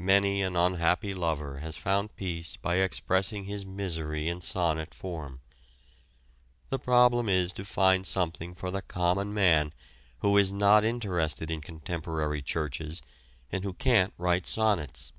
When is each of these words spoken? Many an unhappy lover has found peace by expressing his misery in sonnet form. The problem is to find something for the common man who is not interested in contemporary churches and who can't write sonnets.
Many 0.00 0.42
an 0.42 0.56
unhappy 0.56 1.14
lover 1.14 1.58
has 1.58 1.76
found 1.76 2.16
peace 2.16 2.56
by 2.56 2.78
expressing 2.78 3.44
his 3.44 3.64
misery 3.64 4.26
in 4.26 4.40
sonnet 4.40 4.92
form. 4.92 5.42
The 6.70 6.78
problem 6.80 7.28
is 7.28 7.52
to 7.52 7.64
find 7.64 8.04
something 8.04 8.56
for 8.56 8.72
the 8.72 8.82
common 8.82 9.32
man 9.32 9.72
who 10.22 10.36
is 10.36 10.50
not 10.50 10.82
interested 10.84 11.52
in 11.52 11.60
contemporary 11.60 12.42
churches 12.42 13.00
and 13.52 13.62
who 13.62 13.74
can't 13.74 14.12
write 14.18 14.44
sonnets. 14.44 15.12